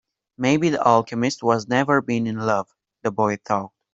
[0.35, 3.71] Maybe the alchemist has never been in love, the boy thought.